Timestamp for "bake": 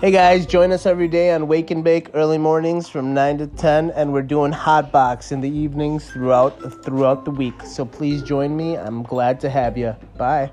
1.82-2.10